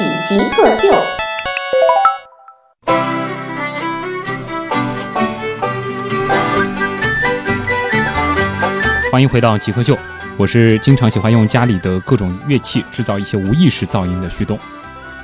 [0.00, 0.88] 正在为您开启极客秀。
[9.12, 9.98] 欢迎回到极客秀，
[10.38, 14.58] 我是经常喜欢用家里的各种乐器制造一些无意识噪音的旭东。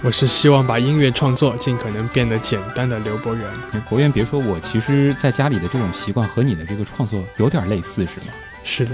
[0.03, 3.45] 我是希望把音乐创作尽可能变得简单的刘博元。
[3.89, 8.27] 博元，别说我，其实在家里的这种习惯和你的这个创作有点类似，是吗？
[8.63, 8.91] 是的，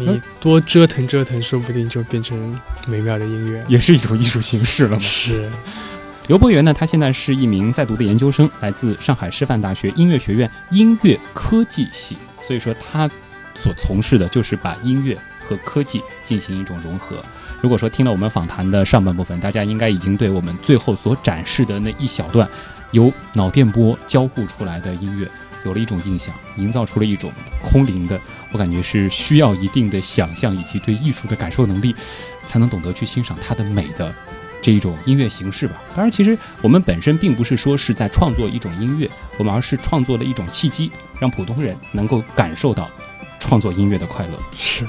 [0.00, 2.58] 你多折腾折腾，说不定就变成
[2.88, 4.98] 美妙的音乐，也是一种艺术形式了嘛？
[4.98, 5.50] 是。
[6.26, 13.10] 刘博元呢，他现在是一名在读的研究生，来自上海师范大学音乐学院音乐科技系，所以说他。
[13.62, 15.14] 所从事的就是把音乐
[15.46, 17.22] 和科技进行一种融合。
[17.60, 22.48] 如果说听了我们访谈的上半部分，大家应该已经对我们最后所展示的那一小段
[22.92, 25.30] 由脑电波交互出来的音乐
[25.64, 28.20] 有了一种印象，营造出了一种空灵的，
[28.52, 31.94] 我感觉是需要一定的想象以及对艺术的感受能力，
[32.46, 34.14] 才能懂得去欣赏它的美的
[34.62, 35.82] 这一种音乐形式吧。
[35.94, 42.90] 当然，其实我们本身并不是说是在创作一种音乐，我们而是创作了一种契机，让普通人能够感受到。
[43.42, 44.84] 创作音乐的快乐是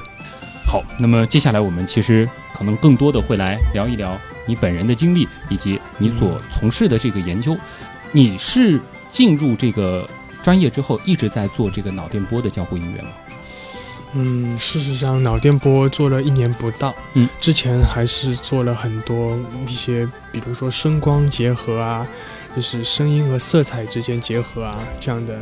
[0.67, 7.57] 好，那么接下来我们其实可能更多的会来聊一聊你本人的经历以及你所从事的这个研究。
[8.11, 10.07] 你是进入这个
[10.43, 13.09] 专业之后一直在做这个脑电波的交互音乐吗？
[14.13, 22.05] 嗯，事实上脑电波做了一年不到，嗯，之前还是做了很多一些，比如说声光结合啊，
[22.55, 25.39] 就是声音和色彩之间结合啊，这样的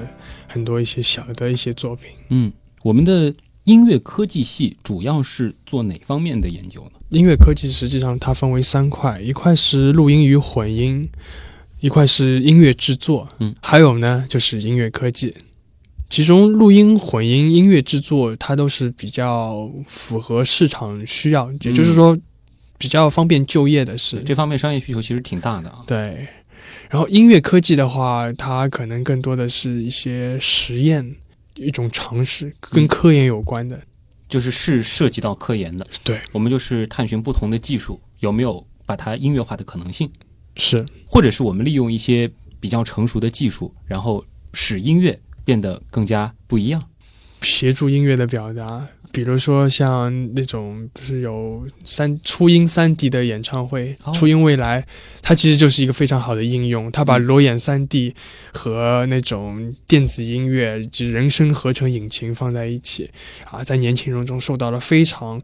[0.47, 2.52] 很多一些小的一些作品，嗯。
[2.81, 3.34] 我们的
[3.66, 6.91] 音乐科技系主要是做哪方面的研究呢？
[7.09, 11.09] 音乐科技实际上它分为三块，一块是录音与混音，
[11.79, 15.35] 一块是音乐制作，嗯，还有呢就是音乐科技。
[16.09, 22.17] 其中录音、混音、音乐制作，它都是比较符合市场需要，也就是说
[22.78, 25.81] 比较方便就业的是这方面商业需求其实挺大的啊。
[25.85, 26.28] 对，
[26.90, 31.16] 然后音乐科技的话，它可能更多的是一些实验。
[31.56, 33.78] 一种尝试跟科研有关的，
[34.29, 35.85] 就是是涉及到科研的。
[36.06, 40.09] 对，我们就是探寻不同的技术有没有把它音乐化的可能性，
[40.59, 46.84] 是，或者是我们利用一些比较成熟的技术，然后使音乐变得更加不一样，
[47.42, 48.86] 协助音乐的表达。
[49.12, 54.86] 比如说像那种不是有三初音三 D 的演唱会，初音未来，
[55.24, 56.91] 它其实就是一个非常好的应用。
[56.91, 58.14] 它把裸眼三 D
[58.53, 63.09] 和那种电子音乐及人声合成引擎放在一起，
[63.50, 65.41] 啊，在年轻人中受到了非常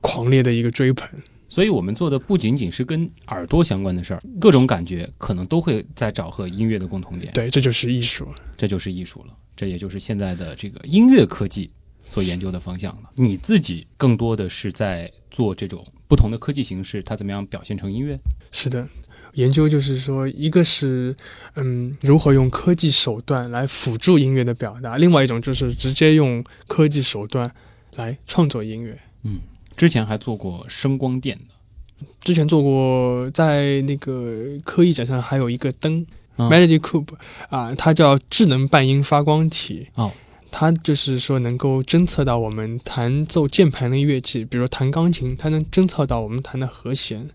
[0.00, 1.06] 狂烈的一个追捧。
[1.52, 7.30] 所以我们做的不仅仅是跟耳朵相关的事儿，各种感觉可能都会在找和音乐的共同点。
[7.34, 8.26] 对，这就是艺术，
[8.56, 11.70] 这就是艺术了，这也就是现在的这个音乐科技。
[12.04, 18.18] 所研究的方向了，你自己更多的是在做这种不同的科技形式，它怎么样表现成音乐？
[18.50, 18.86] 是的，
[19.34, 21.14] 研究就是说，一个是
[21.54, 27.50] 嗯，如何用科技手段来辅助音乐的表达，另外一种就是直接用科技手段
[27.94, 28.98] 来创作音乐。
[29.22, 29.38] 嗯，
[29.82, 36.06] 之前还做过声光电的，之前做过在那个科艺展上还有一个灯
[36.36, 37.08] ，Melody Cube
[37.50, 39.88] 啊，它叫智能半音发光体。
[39.96, 40.12] 哦。
[40.52, 47.28] 它就是说能够侦测到我们弹奏键盘的乐器，比如弹钢琴，它能侦测到我们弹的和弦，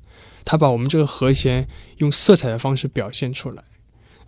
[0.46, 3.62] 它把我们这个和弦用色彩的方式表现出来，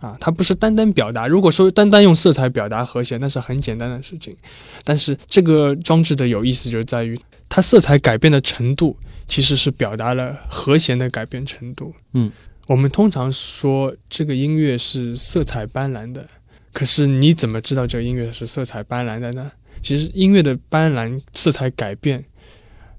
[0.00, 1.28] 啊，它不是单单表达。
[1.28, 4.34] 如果说单单用色彩表达和弦，那是很简单的事情。
[4.82, 7.18] 但是这个装置的有意思就在于，
[7.48, 8.96] 它色彩改变的程度
[9.28, 11.94] 其实是表达了和弦的改变程度。
[12.14, 12.32] 嗯，
[12.66, 16.26] 我们通常说这个音乐是色彩斑斓的。
[16.72, 19.50] 可是你怎么知道这个音乐是色彩斑斓的呢？
[19.82, 22.24] 其实音乐的斑斓色彩改变，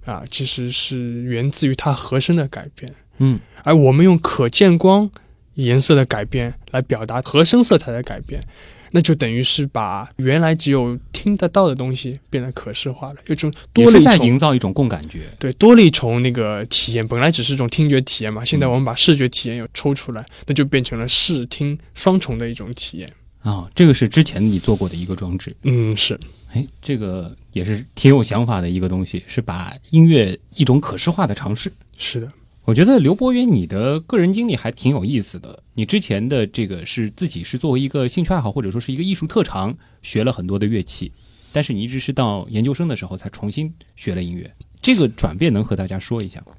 [0.03, 2.93] 啊，其实是源自于它和声的改变。
[3.19, 5.09] 嗯，而我们用可见光
[5.55, 8.43] 颜色的改变来表达和声色彩的改变，
[8.91, 15.29] 那就等于是把原来只有听得到的东西变得可视化了，有种多了一重营造一种共感觉。
[15.39, 23.11] 对，多了一重那个体验，本来只是一种听觉体验嘛，现在我们把视觉体验又抽出来，那就变成了视听双重的一种体验。
[23.41, 26.19] 啊，这个是之前你做过的一个装置，嗯，是，
[26.53, 31.71] 哎，这个也是挺有想法的一个东西，是把音乐一种可视化的尝试。
[31.97, 32.31] 是的，
[32.65, 35.63] 我觉得刘博远你的个人经历还挺有意思的。
[35.73, 41.11] 你之前的这个是自己是作为一个兴趣爱好或者说是一个艺术特长学了很多的乐器，
[41.51, 44.53] 但是你一直是到研究生的时候才重新学了音乐。
[44.81, 46.53] 这个转变能和大家说一下吗？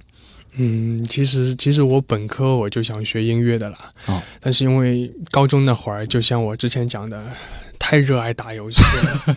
[0.55, 7.33] 嗯，其实其实我本科我就想学音乐的啦，哦，但是因为高中那会儿，就像我之前讲的，
[7.79, 9.37] 太热爱打游戏了，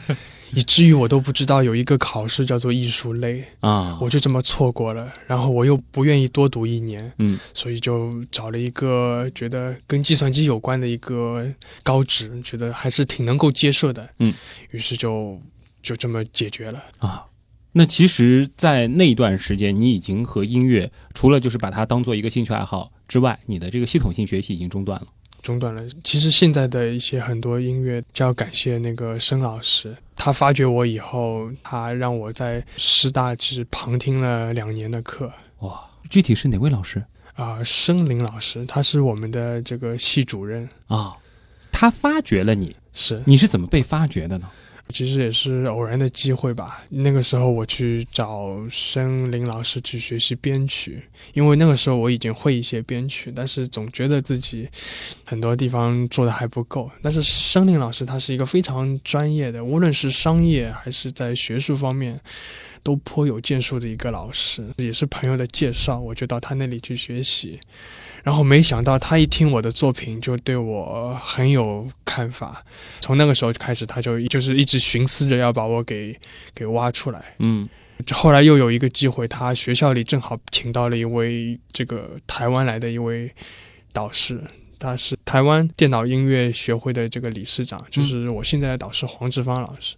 [0.53, 5.11] 以至于我都不知道有一个考试叫做艺术类，啊，我就这么错过了。
[5.27, 11.45] 然后我又不愿意多读一年，嗯所以就找了一个觉得跟计算机有关的一个
[11.83, 14.33] 高职，觉得还是挺能够接受的，嗯，
[14.71, 15.39] 于是就
[15.81, 16.83] 就这么解决了。
[16.99, 17.25] 啊。
[17.77, 25.07] 那其实，在那段时间，你已经和音乐除了就是把它当做一个兴趣爱好之外，你的这个系统性学习已经中断了。
[25.41, 25.83] 中断了。
[26.01, 29.93] 其实现在的一些很多音乐，就要感谢那个申老师，
[30.25, 35.31] 他发掘我以后，他让我在师大只旁听了两年的课。
[35.59, 35.79] 哇，
[36.09, 37.05] 具体是哪位老师
[37.35, 41.15] 啊、申林老师，他是我们的这个系主任，啊？
[41.71, 44.49] 他发掘了你，是，你是怎么被发掘的呢？
[44.89, 46.83] 其实也是偶然的机会吧。
[46.89, 51.03] 那个时候我去找申林老师去学习编曲，
[51.33, 54.67] 因为那个时候我已经会一些编曲，但是总觉得自己
[55.25, 56.89] 很多地方做的还不够。
[57.01, 62.19] 但是申林老师他是一个非常专业的，无论是商业还是在学术方面。
[62.83, 67.59] 都颇有建树的一个老师，也是朋友的介绍，我就到他那里去学习。
[68.25, 72.65] 然后没想到他一听我的作品，就对我很有看法。
[72.99, 76.19] 从那个时候开始，他就就是一直寻思着要把我给
[76.55, 77.35] 给挖出来。
[77.37, 77.69] 嗯
[78.11, 83.31] 后来又有一个机会，他学校里正好请到了一位这个台湾来的一位
[83.93, 84.41] 导师，
[84.79, 89.95] 他是台湾电脑音乐学会的这个理事长，就是我现在的导师黄志芳老师。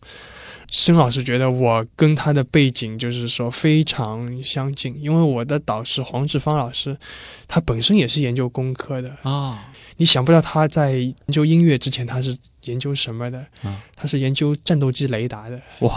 [0.69, 6.97] 申老师觉得我跟他的背景就是说非常相近，因为我的导师黄志芳老师，
[7.47, 9.15] 他本身也是研究工科的。
[9.23, 13.39] 啊你想不到他在研究音乐之前，他是研究什么的？
[13.63, 15.59] 啊他是研究战斗机雷达的。
[15.79, 15.91] 哇！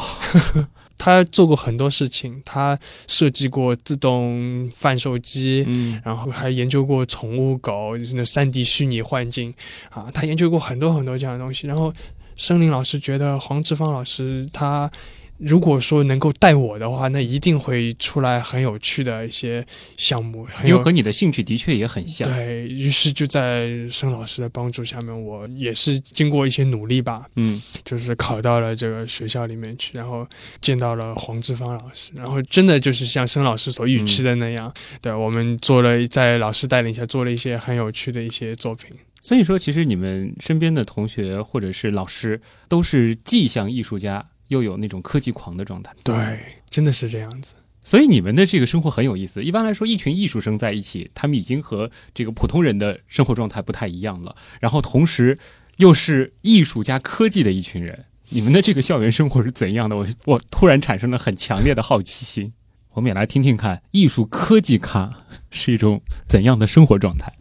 [0.97, 2.79] 他做过很多事情，他
[3.09, 9.53] 设计过自动贩售机，嗯然后还研究过宠物狗，就是那三 D 虚拟幻境
[9.91, 11.67] 啊，他研究过很多很多这样的东西。
[11.67, 11.93] 然后
[12.41, 14.91] 申林老师觉得黄志芳老师他
[15.37, 19.65] 如果说能够带我的话，那一定会出来很有趣的一些
[19.97, 22.27] 项目，因为和你的兴趣的确也很像。
[22.29, 30.27] 对于是就在申老师的帮助下面，我也是经过一些努力吧，嗯就是考到了这个学校里面去，然后
[30.63, 38.91] 见到了黄志芳老师，然后真的就是像申老师所预期的那样，对我们做了在老师带领下做了一些很有趣的一些作品。
[39.21, 45.95] 所以说，其实你们身边的同学或者是老师，都是既像艺术家，又有那种科技狂的状态。
[46.03, 46.41] 对，
[46.71, 47.55] 真的是这样子。
[47.83, 49.43] 所以你们的这个生活很有意思。
[49.43, 54.37] 一般来说，一群艺术生在一起，他们已经和这个普通人的生活状态不太一样了。
[54.61, 55.39] 然后同时
[55.77, 59.97] 又是艺术加科技的一群人，你们的这个校园生活是怎样的？
[59.97, 62.53] 我我突然产生了很强烈的好奇心。
[62.95, 67.33] 我们也来听听看，艺术科技咖是一种怎样的生活状态？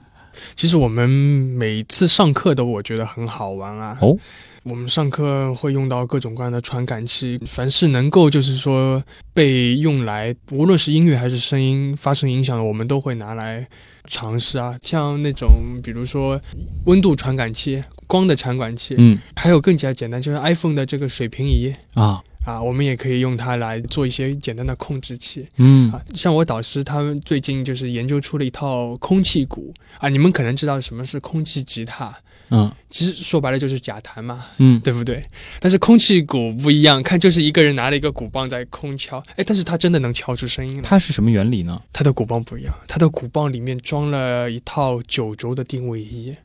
[0.56, 3.98] 其实我们每次上课都我觉得很好玩啊。
[4.02, 4.18] 哦，
[4.64, 9.02] 我们上课会用到各种各样的传感器，凡是能够就是说
[9.34, 13.68] 被用来，无论是音乐还是声音发生影响的，我们都会拿来
[14.08, 14.78] 尝试啊。
[14.82, 15.50] 像那种
[15.84, 16.40] 比如说
[16.86, 25.46] 温度传感器、光的传感器，嗯还有更加简单，就是 iPhone 的这个水平仪啊，啊，我们也可以用它来做一些简单的控制器。
[25.58, 32.14] 嗯啊，像我导师他们最近就是研究出了一套空气鼓啊，你们可能知道什么是空气吉他，
[32.50, 35.24] 嗯其实说白了就是假弹嘛，嗯 对不对？
[35.60, 40.82] 但是空气鼓不一样，看就是一个人拿了一个鼓棒在空敲，哎，但是它真的能敲出声音来。
[40.82, 41.80] 它是什么原理呢？
[41.94, 46.36] 它的鼓棒不一样，它的鼓棒里面装了一套九轴的定位仪。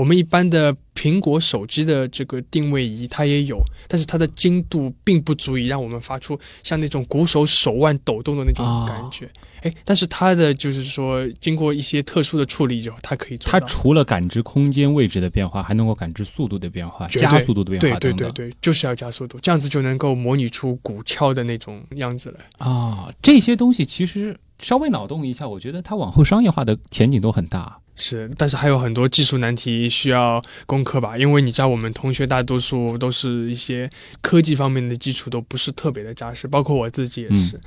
[0.00, 9.30] 我们一般的苹果手机的这个定位仪它也有，但是它的精度并不足以让我们发出像那种鼓手手腕抖动的那种哦感觉。
[9.60, 13.36] 哎、但是它的就是说，经过一些特殊的处理之后，它可以。
[13.36, 18.32] 它除了感知空间位置的变化，还能够感知速度的变化、加速度的变化等等。
[18.32, 22.66] 对对对，就是要加速度，这样子就能够模拟出鼓敲的那种样子来。
[22.66, 27.78] 啊，这些东西其实稍微脑洞一下，我觉得它往后商业化的前景都很大。
[28.00, 33.88] 是，但是还有很多技术难题需要攻克吧，因为你知道我们同学大多数都是一些
[34.22, 37.60] 科技方面的基础都不是特别的扎实，包括我自己也是。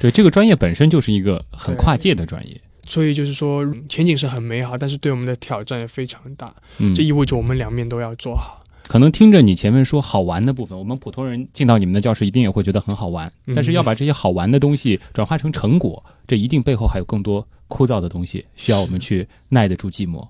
[0.00, 2.60] 对，这个专业本身就是一个很跨界的专业。
[2.86, 6.54] 所以就是说前景是很美好，但是对我们的挑战也非常大。
[6.78, 8.64] 嗯这意味着我们两面都要做好。
[8.88, 20.26] 可能听着你前面说好玩的部分，我们普通人进到你们的教室一定也会觉得很好玩，嗯但是要把这些好玩的东西转化成成果，这一定背后还有更多枯燥的东西，需要我们去耐得住寂寞。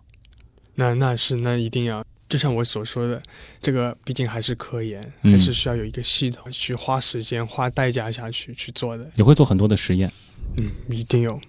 [0.74, 3.22] 那那是那一定要，就像我所说的，
[3.60, 9.08] 这个毕竟还是科研，嗯还是需要有一个系统去花时间、花代价下去去做的。
[9.14, 10.10] 你会做很多的实验
[10.56, 11.40] 嗯，一定有。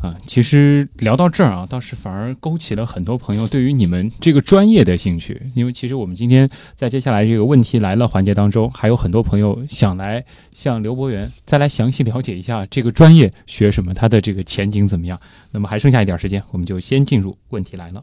[0.00, 0.16] 啊。
[0.26, 15.20] 其实聊到这儿啊，倒是反而勾起了很多朋友对于你们这个专业的兴趣，因为其实我们今天在接下来这个问题来了环节当中，还有很多朋友想来向刘博元再来详细了解一下这个专业学什么，它的这个前景怎么样。
[15.50, 18.02] 那么还剩下一点时间，我们就先进入问题来了。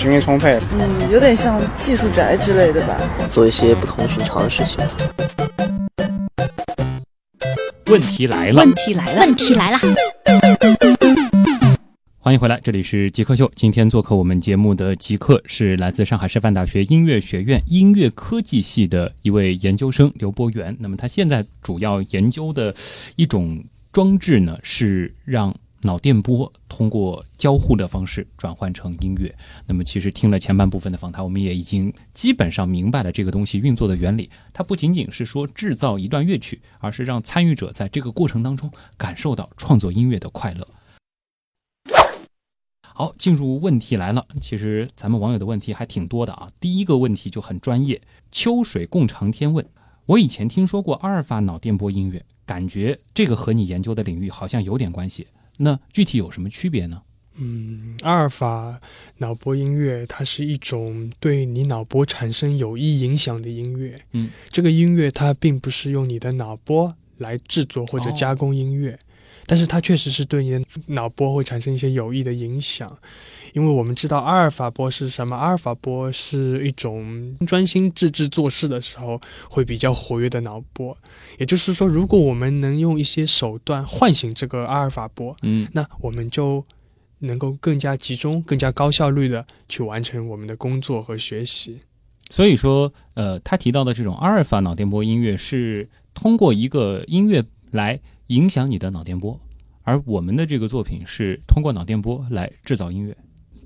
[0.00, 0.58] 精力充沛。
[0.78, 2.96] 嗯，有点像技术宅之类的吧。
[3.30, 4.82] 做一些不同寻常的事情。
[7.88, 9.78] 问题来了，问题来了，问题来了，
[12.18, 13.50] 欢迎回来，这里是极客秀。
[13.54, 20.74] 今天做客我们节目的极客是来自上海师范大学音乐学院音乐科技系的一位研究生刘博元。
[20.80, 22.74] 那么他现在主要研究的
[23.16, 29.34] 一种装置呢，是让脑电波通过交互的方式转换成音乐。
[29.66, 34.28] 那么其实听了前半部分的访谈，我们也已经基本上明白了这个东西运作的原理。
[34.52, 40.68] 它不仅仅是说制造一段乐曲，而是让参与者在这个过程当中感受到创作音乐的快乐。
[42.82, 44.26] 好，进入问题来了。
[44.42, 46.50] 其实咱们网友的问题还挺多的啊。
[46.60, 49.66] 第一个问题就很专业，秋水共长天问：
[50.04, 55.26] 我以前听说过阿尔法脑电波音乐，感觉这个和你研究的领域好像有点关系。
[55.62, 57.02] 那具体有什么区别呢？
[57.36, 58.80] 嗯，阿尔法
[59.18, 64.00] 脑波音乐它是一种对你脑波产生有益影响的音乐。
[64.12, 68.98] 嗯，这个音乐它并不是用你的脑波来制作或者加工音乐，
[69.46, 72.98] 但是它确实是对你的脑波会产生一些有益的影响。
[73.52, 75.36] 因为我们知道阿尔法波是什么？
[75.36, 80.96] 阿尔法波是一种专心致志做事的时候会比较活跃的脑波。
[81.38, 86.64] 也就是说，如果我们能用一些手段唤醒这个阿尔法波，嗯，那我们就
[87.18, 91.80] 能够更加集中、更加高效率的去完成我们的工作和学习。
[92.30, 99.40] 所以说，呃，他提到的这种阿尔法脑电波音乐是通过一个音乐来影响你的脑电波，
[99.82, 103.16] 而我们的这个作品是通过脑电波来制造音乐。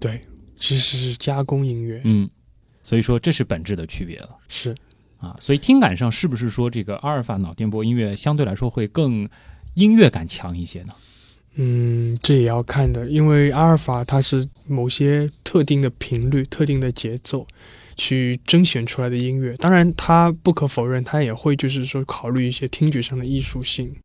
[0.05, 0.21] 对，
[0.55, 2.03] 其实是加工音乐。
[2.05, 2.29] 嗯，
[2.83, 4.37] 所以说这是本质的区别了。
[4.49, 4.75] 是
[5.17, 9.27] 啊，所以听感上是不是说这个阿尔法脑电波音乐相对来说会更
[9.73, 10.93] 音乐感强一些呢？
[11.55, 17.47] 嗯，这也要看的，因为阿尔法它是某些特定的频率、特定的节奏
[17.97, 19.57] 去甄选出来的音乐。
[19.57, 23.97] 当然，它不可否认，它也会就是说考虑一些听觉上的艺术性。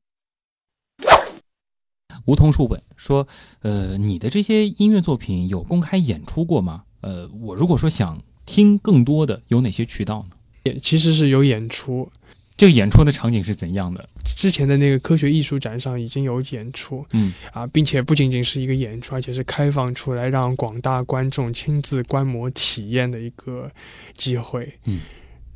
[2.30, 3.28] 梧桐树问说
[3.64, 6.84] ：“呃，你的这些音乐作品有公开演出过吗？
[7.02, 10.36] 呃，我如果说想听更多的，有哪些渠道呢？
[10.62, 12.08] 也其实是有演出，
[12.56, 14.08] 这个演出的场景是怎样的？
[14.38, 23.72] 之前的那个科学艺术展上已经有演出，嗯啊，并且不仅仅是一个演出，而且是开放出来让广大观众亲自观摩体验的一个
[24.14, 24.72] 机会。
[24.84, 25.00] 嗯，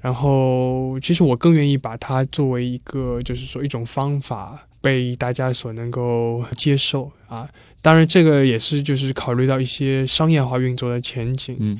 [0.01, 4.67] 然后其实我更愿意把它作为一个，就是说一种方法。
[4.83, 7.47] 被大家所能够接受啊，
[7.81, 11.55] 当然这个也是就是考虑到一些商业化运作的前景。
[11.57, 11.79] 嗯，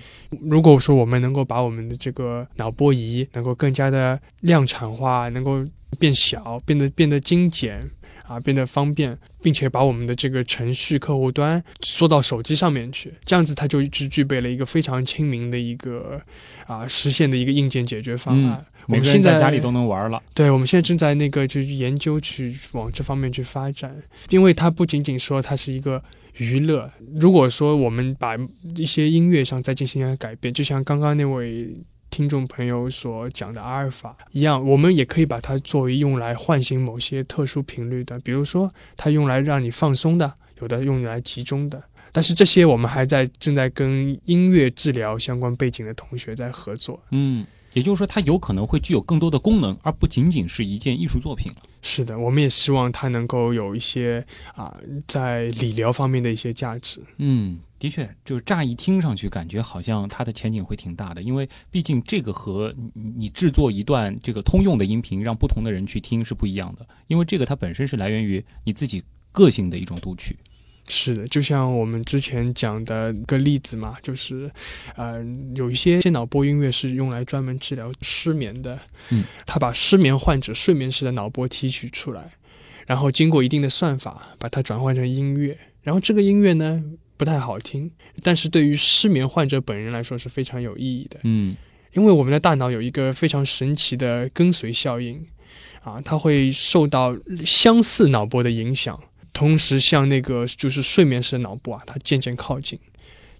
[0.49, 5.61] 如果说我们能够把我们的这个脑波仪能够更加的量产化，能够
[5.99, 7.77] 变小，变得变得精简
[8.33, 16.21] 啊，变得方便，并且把我们的这个程序客户端缩到手机上面去，这样子它就具具备了一个非常亲民的一个
[16.65, 18.59] 啊实现的一个硬件解决方案。
[18.59, 20.21] 嗯每个人在家里都能玩了。
[20.33, 23.95] 对，我们现在正在那个就是研究去往这方面去发展，
[24.29, 26.03] 因为它不仅仅说它是一个
[26.35, 26.91] 娱乐。
[27.15, 28.35] 如果说我们把
[28.75, 31.73] 一些音乐上再进行一下改变，就像刚刚那位
[32.13, 41.81] 听众朋友所讲的阿尔法一样，我们也可以把它作为用来唤醒某些特殊频率的，比如说它用来让你放松的，有的用来集中的。
[42.11, 47.01] 但是这些我们还在正在跟音乐治疗相关背景的同学在合作。
[47.09, 47.43] 嗯。
[47.73, 51.51] 也就是说，它有可能会具有更多的功能，而不仅仅是一件艺术作品。
[51.81, 54.25] 是的，我们也希望它能够有一些
[54.55, 54.75] 啊，
[55.07, 57.01] 在理疗方面的一些价值。
[57.17, 70.37] 嗯，的确，就是乍一听上去，感觉好像它的前景会挺大的，因为毕竟这个和你你制作一段这个通用的音频，让不同的人去听是不一样的，因为这个它本身是来源于你自己个性的一种读取。
[70.87, 74.51] 是的，就像我们之前讲的一个例子嘛，就是，
[74.97, 75.23] 呃，
[75.55, 78.77] 有一些脑波音乐是用来专门治疗失眠的，
[79.09, 82.33] 嗯，他把失眠患者睡眠时的脑波提取出来，
[82.85, 86.83] 然后经过一定的算法，把它转换成音乐，然后这个音乐呢
[87.15, 87.89] 不太好听，
[88.21, 91.55] 但是对于失眠患者本人来说是非常有意义的，嗯
[91.93, 95.25] 因为我们的大脑有一个非常神奇的跟随效应，
[95.83, 98.99] 啊，它会受到相似脑波的影响。
[99.33, 102.79] 同时向那个就是睡眠时的脑部啊，它渐渐靠近，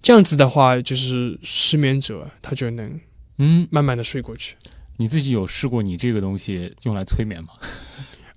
[0.02, 3.00] 这样子的话，就是失眠者他就能
[3.38, 4.56] 嗯，慢慢的睡过去。
[4.96, 7.50] 你自己有试过你这个东西用来催眠吗？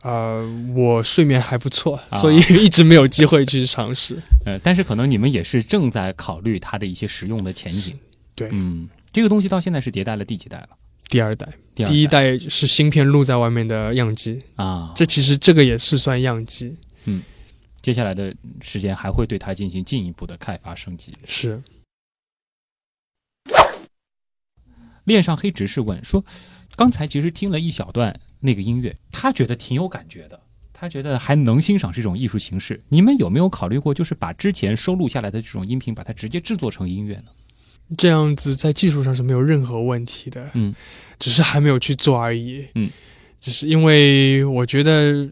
[0.04, 0.44] 呃，
[0.76, 4.18] 我睡眠还不错，啊所以一直没有机会去尝试。
[4.46, 7.98] 呃，但是可能你们也是正在考虑它的一些实用的前景。
[8.36, 10.70] 对，嗯，这个东西到现在是迭代了第几代了？
[11.10, 16.76] 第二代，第二第一代是芯片露在外面的样机，啊，这其实这个也是算样机。
[17.88, 21.14] 接下来的时间还会对它进行进一步的开发升级。
[21.24, 21.64] 是，
[25.06, 26.22] 恋上黑执事问说，
[26.76, 30.38] 刚才其实听了一小段那个音乐，他觉得挺有感觉的，
[30.74, 32.82] 他觉得还能欣赏这种艺术形式。
[32.90, 37.32] 你们有没有考虑过，就是把之前收录下来的这种音频，把它直接制作成音乐呢？
[37.98, 40.76] 这样子在技术上是没有任何问题的，嗯，
[41.18, 42.90] 只是还没有去做而已，嗯，
[43.40, 45.26] 只是因为我觉得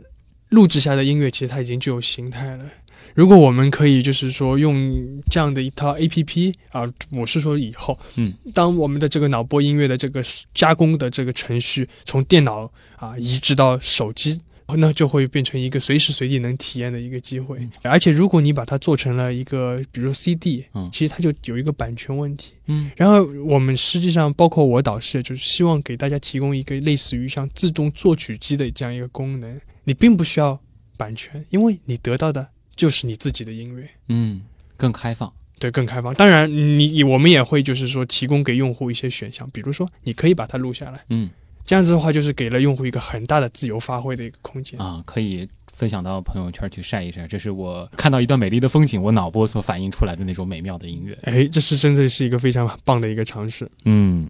[0.50, 2.66] 录制下的音乐其实它已经具有形态了。
[3.14, 10.24] 如果我们可以就是说用这样的一套 A P P 啊，我是说以后，嗯，当我们的这个脑波音乐的这个
[10.54, 14.42] 加工的这个程序从电脑啊移植到手机。
[14.78, 20.90] 那就会变成一个随时随地能体验的一个机会，而且如果你把它做成了一个，比如 CD，嗯。
[20.92, 22.90] 其实它就有一个版权问题，嗯。
[22.96, 30.60] 然后我们实际上包括我导师，就是希望给大家提供一个类似于像自动作曲机的这样一个功能，你并不需要
[30.98, 34.42] 版权，因为你得到的就是你自己的音乐，嗯，
[34.76, 35.32] 更开放。
[35.58, 36.14] 对，更开放。
[36.16, 41.30] 当然你，我们也会就是说提供给用户一些选项，比如说你可以把它录下来，嗯
[41.66, 44.80] 这样子的话就是给了用户一个很大的自由发挥的一个空间。
[44.80, 47.26] 啊，可以分享到朋友圈去晒一晒。
[47.26, 51.18] 这是我看到一段美丽的风景，我脑波所反映出来的那种美妙的音乐。
[51.24, 53.68] 哎，这是真的是一个非常棒的一个尝试。
[53.86, 54.28] 嗯。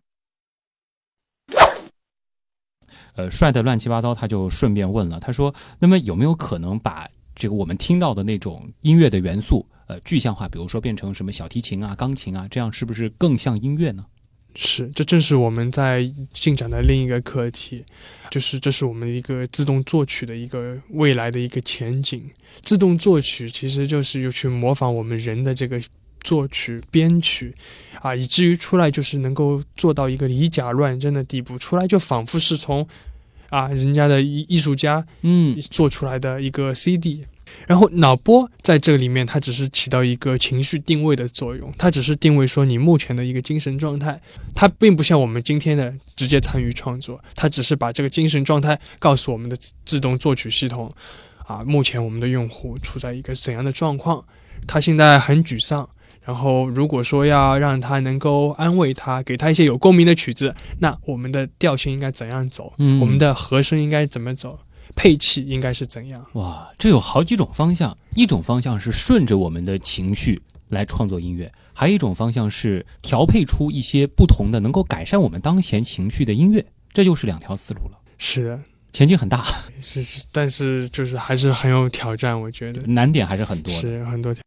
[3.15, 14.05] 呃，帅的乱七八糟，他就顺便问了，他说：“那么有没有可能把这个我们听到的那种音乐的元素，呃，具象化，比如说变成什么小提琴啊、钢琴啊，这样是不是更像音乐呢？”
[14.57, 17.83] 是，这正是我们在进展的另一个课题，
[18.31, 22.31] 就是这是我们一个自动作曲的一个未来的一个前景。
[22.61, 25.81] 自动作曲其实就是又去模仿我们人的这个
[26.25, 27.55] 作曲编曲
[28.01, 32.85] 啊，以至于出来就是能够做到一个以假乱真的地步，出来就仿佛是从
[33.49, 37.25] 啊人家的艺艺术家嗯做出来的一个 CD。
[37.67, 44.19] 然后脑波在这里面，它只是起到一个情绪定位的作用，它只是定位说你目前的一个精神状态，
[44.55, 50.91] 它并不像我们今天的直接参与创作，它只是把这个精神状态告诉我们的自自动作曲系统，
[51.45, 54.25] 啊，目前我们的用户处在一个怎样的状况，
[54.67, 55.87] 他现在很沮丧。
[56.25, 62.73] 然后，如果说要让他能够安慰他，给他一些有共鸣的曲子，那我们的调性应该怎样走？
[62.77, 64.59] 嗯我们的和声应该怎么走？
[64.95, 66.25] 配器应该是怎样？
[66.33, 77.99] 哇，这有好几种方向，一种方向是顺着我们的情绪来创作音乐，还有一种方向是调配出一些不同的能够改善我们当前情绪的音乐，这就是两条思路了。
[78.17, 78.59] 是的，
[78.91, 79.45] 前景很大，
[79.79, 83.79] 是 是，但是就是还是很有挑战，我觉得难点还是很多的。
[83.79, 84.41] 是很多挑。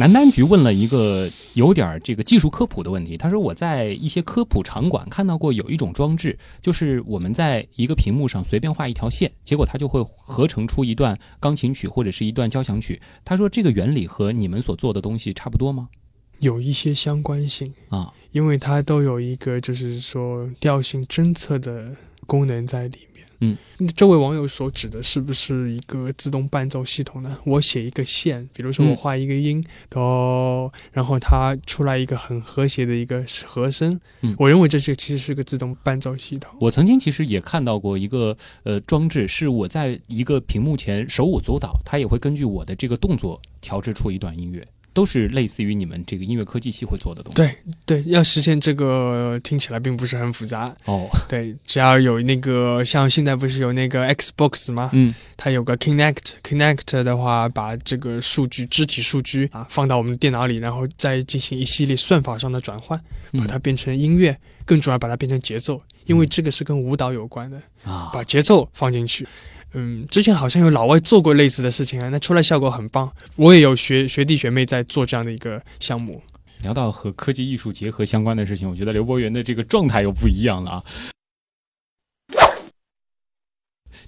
[0.00, 12.98] 南丹局问了一个有点儿这个技术科普的问题，他说我在一些科普场馆看到过有一种装置，就是我们在一个屏幕上随便画一条线，结果它就会合成出一段钢琴曲或者是一段交响曲。
[13.26, 15.90] 他说这个原理和你们所做的东西差不多吗？
[16.38, 23.09] 有一些相关性啊，因为它都有一个就是说调性侦测的功能在里面。
[23.40, 23.56] 嗯，
[23.96, 27.38] 这位网友所指的是不是一个自动伴奏系统呢？
[27.44, 33.98] 我写一个线，比如说我嗯画一个音哆，然后它出来一个很和谐的一个和声。
[34.20, 36.54] 嗯我认为这是其实是个自动伴奏系统。
[36.60, 44.66] 我曾经其实也看到过一个呃装置，是我在一个屏幕前手舞足蹈，它也会根据我的这个动作调制出一段音乐，
[45.00, 47.36] 都是类似于你们这个音乐科技系会做的东西。
[47.36, 50.76] 对对，要实现这个听起来并不是很复杂。
[50.84, 54.90] 哦，对，只要有那个像现在不是有那个 Xbox 吗？
[54.92, 63.00] 嗯，它有个 Connect，Connect 的话，把这个数据、肢体数据啊放到我们的电脑里，然后再进行一系列算法上的转换，
[63.38, 64.36] 把它变成音乐，
[64.66, 69.24] 更主要把它变成节奏，因为这个是跟舞蹈有关的啊，把节奏放进去。
[69.24, 73.12] 嗯，嗯之前好像有老外做过类似的事情啊，那出来效果很棒。
[73.36, 76.22] 我也有学学弟学妹在做这样的一个项目。
[76.62, 80.84] 聊到和科技艺术结合相关的事情，我觉得刘博元的这个状态又不一样了啊。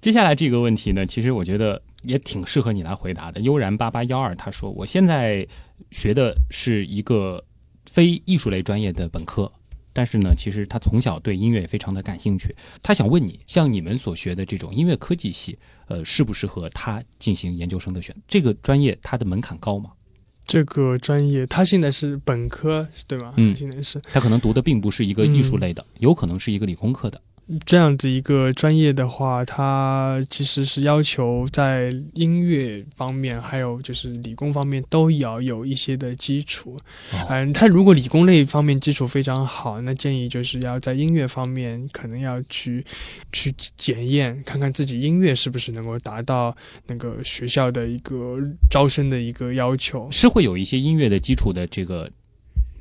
[0.01, 3.41] 接下来这个问题呢，其实我觉得也挺适合你来回答的。
[3.41, 5.47] 悠然八八幺二他说：“我现在
[5.93, 7.43] 学的是一个
[7.87, 9.51] 非艺术类专业的本科。”
[9.93, 12.55] 但是呢，其实他从小对音乐也非常的感兴趣。
[12.83, 18.15] 他想问你，像你们所学的这种音乐科技系，呃，适不适合他进行研究生的选？
[18.27, 19.91] 这个专业它的门槛高吗？
[20.45, 23.33] 这个专业他现在是本科，对吗？
[23.37, 24.01] 嗯，现在是。
[24.13, 27.21] 他可能读的并不是一个艺术类的，有可能是一个理工科的。
[27.67, 36.77] 这样子一个专业的话，它其实是要求在音乐方面，还有就是理工方面都要有一些的基础。
[37.29, 42.85] 嗯，他如果理工类方面基础非常好，那建议就是要在音乐方面可能要去
[43.33, 48.39] 去检验，看看自己音乐是不是能够达到那个学校的一个
[48.71, 50.09] 招生的一个要求。
[50.11, 52.11] 是会有一些音乐的基础的这个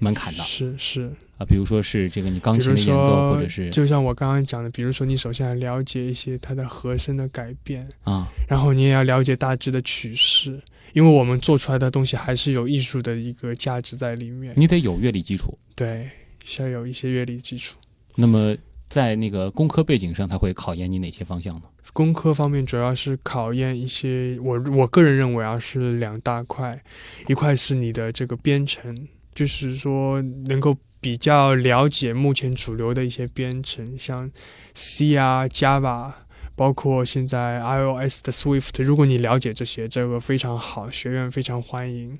[0.02, 0.44] 门槛的。
[0.44, 1.12] 是是。
[1.38, 10.62] 啊，比如说是这个你钢琴的演奏，或者是就像我刚刚讲的，比如说你首先要了解一些它的和声的改变啊，然后你也要了解大致的曲式，
[10.94, 14.54] 因为我们做出来的东西还是有艺术的一个价值在里面。
[14.56, 16.08] 你得有乐理基础，对，
[16.46, 17.76] 需要有一些乐理基础。
[18.16, 18.56] 那么
[18.88, 21.64] 在那个工科背景上，它会考验你哪些方向呢？
[21.94, 26.80] 工科方面主要是考验一些，我我个人认为啊是两大块，
[27.28, 30.78] 一块是你的这个编程，就是说能够。
[31.04, 34.30] 比较了解目前主流的一些编程，像
[34.76, 36.12] C 啊、Java，
[36.56, 38.84] 包括现在 iOS 的 Swift。
[38.84, 42.16] 如果你了解这些，这个非常好，学院非常欢迎。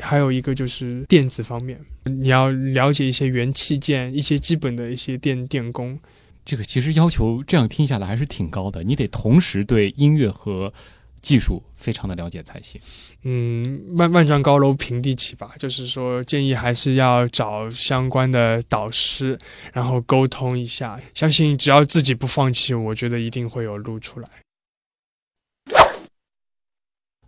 [0.00, 5.96] 还有一个就是电子方面，你要了解一些元器件，一些基本的一些电电工。
[6.44, 10.72] 这个其实要求这样听下来还是挺高的，你得同时对音乐和。
[11.20, 12.80] 技术非常的了解才行。
[13.22, 19.38] 嗯，万万丈高楼平地起吧，就是说建议还是要找相关的导师，
[19.72, 21.00] 然后沟通一下。
[21.14, 24.28] 相信只要自己不放弃，我觉得一定会有路出来。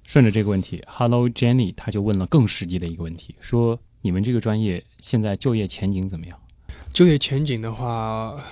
[0.05, 6.39] 顺着这个问题，Hello Jenny，他就问了更实际的一个问题，说你们这个专业现在就业前景怎么样？
[6.91, 8.43] 就业前景的话。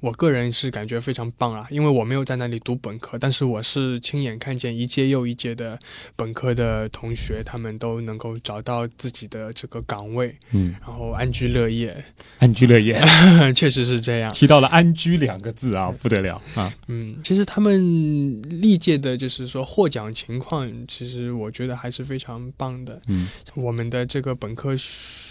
[0.00, 5.78] 我个人是感觉非常棒啊，因为我没有在那里读本科，但是我是亲眼看见一届又一届的
[6.14, 12.04] 本科的同学，他们都能够找到自己的这个岗位，嗯，然后安居乐业，
[12.38, 13.00] 安居乐业，
[13.54, 14.32] 确实是这样。
[14.32, 24.76] 提到了“安居”两个字啊，不得了啊，嗯，其实他们历届的就是说获奖情况，其实我觉得还是非常棒的，嗯，我们的这个本科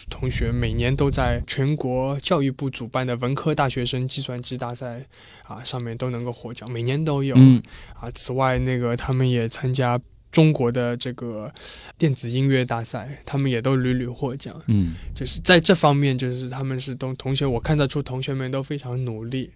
[0.10, 4.58] 同学每年都在全国教育部主办的文科大学生计算机。
[4.58, 5.06] 大赛
[5.43, 7.36] 啊，上面都能够获奖，每年都有。
[7.38, 7.62] 嗯
[8.00, 10.00] 啊，此外，那个他们也参加
[10.32, 11.52] 中国的这个
[11.98, 14.60] 电子音乐大赛，他们也都屡屡获奖。
[14.67, 19.52] 嗯，就是在这方面，就是他们是同同学，我看得出同学们都非常努力，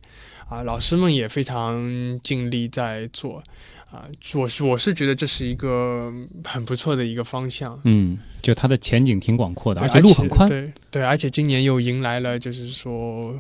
[0.48, 3.44] 啊，老师们也非常尽力在做。
[3.92, 6.12] 啊，我是我是觉得这是一个
[6.44, 7.80] 很不错的一个方向。
[7.84, 10.48] 嗯，就它的前景挺广阔的，而且路很宽。
[10.48, 13.40] 对对，而且今年又迎来了，就是说。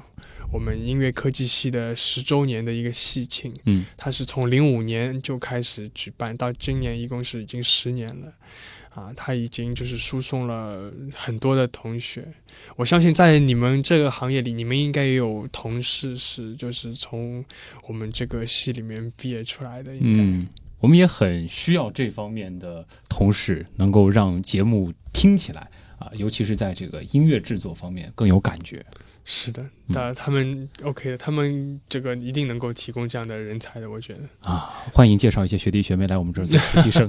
[0.53, 8.33] 我们音乐科技系的十周年的一个喜庆，嗯，它是从零五年就开始举办，到今年一共是已经十年了，
[8.93, 12.27] 啊，他已经就是输送了很多的同学。
[12.75, 17.43] 我相信在你们这个行业里，你们应该也有同事是就是从
[17.87, 19.93] 我们这个系里面毕业出来的。
[19.99, 20.45] 嗯，
[20.79, 28.85] 我们也很需要这方面的同事，能够让节目听起来啊，尤其是在这个音乐制作方面更有感觉。
[29.23, 37.07] 是的，那他们 OK 的，他们这个一定能够提供这样的人才的，我觉得啊，欢迎介绍一些学弟学妹来我们这儿做实习生。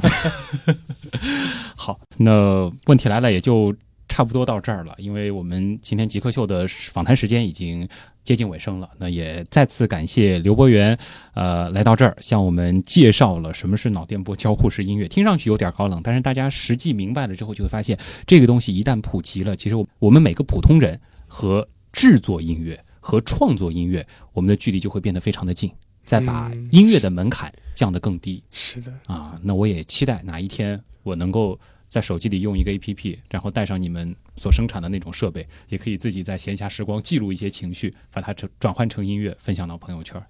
[1.74, 3.74] 好，那问题来了，也就
[4.08, 7.88] 差不多到这儿了，因为我们今天极客秀的访谈时间已经
[8.22, 8.90] 接近尾声了。
[8.98, 10.96] 那也再次感谢刘博元，
[11.32, 25.70] 呃，来到这儿向我们介绍了什么是脑电波交互式音乐，听上去有点高冷，但是大家实际明白了之后，就会发现这个东西一旦普及了，其实我们每个普通人和制作音乐和创作音乐，我们的距离就会变得非常的近，
[26.04, 28.42] 再把音乐的门槛降得更低。
[28.50, 40.20] 是的啊，那我也期待哪一天我能够在手机里用一个 APP，然后带上你们所生产的那种设备，也可以自己在闲暇时光记录一些情绪，把它成转换成音乐，分享到朋友圈。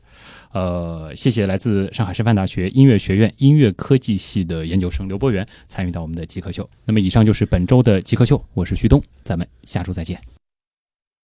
[0.52, 6.68] 呃，谢谢来自上海师范大学音乐学院音乐科技系的研究生刘博元参与到我们的极客秀。
[6.84, 10.20] 那么以上就是本周的极客秀，我是旭东，咱们下周再见。